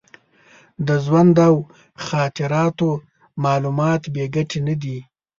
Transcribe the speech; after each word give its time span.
د 0.87 0.89
ژوند 1.05 1.35
او 1.47 1.55
خاطراتو 2.07 2.89
معلومات 3.43 4.01
بې 4.13 4.25
ګټې 4.35 4.59
نه 4.67 4.75
دي. 4.81 4.97